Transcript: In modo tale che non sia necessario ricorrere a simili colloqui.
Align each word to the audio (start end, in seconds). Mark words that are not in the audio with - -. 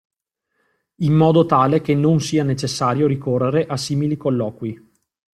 In 1.01 1.13
modo 1.13 1.45
tale 1.45 1.81
che 1.81 1.93
non 1.93 2.21
sia 2.21 2.43
necessario 2.43 3.05
ricorrere 3.05 3.67
a 3.67 3.77
simili 3.77 4.17
colloqui. 4.17 4.91